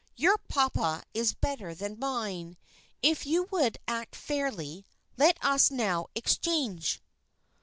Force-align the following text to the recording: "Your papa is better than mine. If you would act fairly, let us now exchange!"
"Your 0.15 0.39
papa 0.39 1.03
is 1.13 1.35
better 1.35 1.75
than 1.75 1.99
mine. 1.99 2.57
If 3.03 3.27
you 3.27 3.43
would 3.51 3.77
act 3.87 4.15
fairly, 4.15 4.83
let 5.15 5.37
us 5.45 5.69
now 5.69 6.07
exchange!" 6.15 7.03